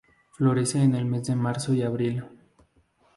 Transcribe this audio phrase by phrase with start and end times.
[0.31, 2.23] Florece en el mes de marzo y abril.